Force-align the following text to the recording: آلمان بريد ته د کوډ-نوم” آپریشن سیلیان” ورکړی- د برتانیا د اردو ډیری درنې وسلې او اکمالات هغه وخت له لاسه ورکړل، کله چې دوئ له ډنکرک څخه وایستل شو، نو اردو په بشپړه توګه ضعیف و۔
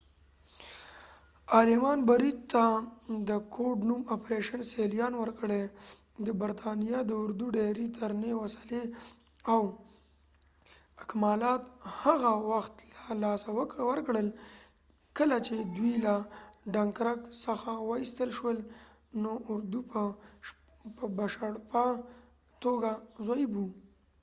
آلمان 1.59 1.99
بريد 2.09 2.37
ته 2.53 2.63
د 3.29 3.31
کوډ-نوم” 3.55 4.01
آپریشن 4.15 4.59
سیلیان” 4.73 5.13
ورکړی- 5.17 5.71
د 6.25 6.27
برتانیا 6.41 6.99
د 7.05 7.11
اردو 7.23 7.45
ډیری 7.57 7.85
درنې 7.97 8.31
وسلې 8.41 8.83
او 9.53 9.61
اکمالات 11.03 11.63
هغه 12.03 12.31
وخت 12.51 12.75
له 12.85 13.11
لاسه 13.23 13.49
ورکړل، 13.91 14.27
کله 15.17 15.37
چې 15.47 15.55
دوئ 15.75 15.95
له 16.05 16.15
ډنکرک 16.73 17.21
څخه 17.45 17.71
وایستل 17.89 18.29
شو، 18.37 18.49
نو 19.23 19.31
اردو 19.51 19.79
په 20.97 21.05
بشپړه 21.17 21.85
توګه 22.63 22.91
ضعیف 23.27 23.51
و۔ 23.63 23.63